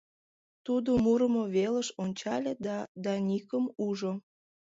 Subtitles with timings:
[0.65, 4.13] Тудо мурымо велыш ончале да Даникым ужо.